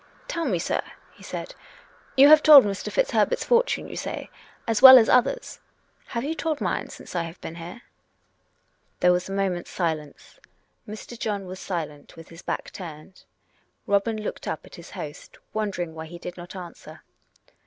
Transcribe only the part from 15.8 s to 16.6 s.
why he did not